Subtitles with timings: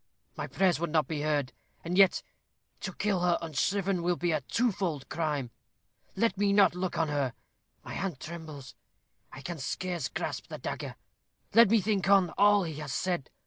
[0.35, 1.53] My prayers would not be heard.
[1.83, 2.23] And yet,
[2.79, 5.51] to kill her unshriven will be a twofold crime.
[6.15, 7.33] Let me not look on her.
[7.83, 8.73] My hand trembles.
[9.31, 10.95] I can scarce grasp the dagger.
[11.53, 13.29] Let me think on all he has said.